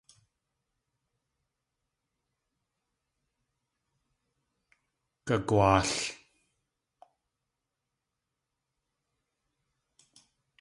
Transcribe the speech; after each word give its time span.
Gagwaal! 5.27 5.91